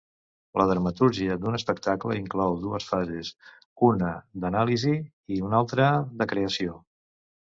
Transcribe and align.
La 0.59 0.63
dramatúrgia 0.69 1.33
d'un 1.41 1.57
espectacle 1.57 2.15
inclou 2.21 2.57
dues 2.63 2.87
fases, 2.93 3.29
una 3.89 4.09
d'anàlisi 4.45 4.95
i 5.37 5.43
una 5.49 5.59
altra 5.63 5.91
de 6.23 6.27
creació. 6.33 6.79